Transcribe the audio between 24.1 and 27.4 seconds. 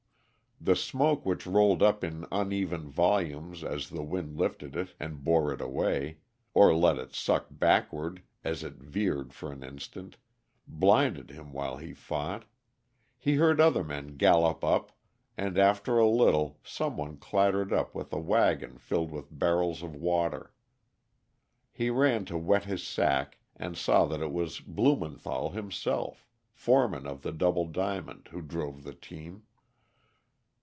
it was Blumenthall himself, foreman of the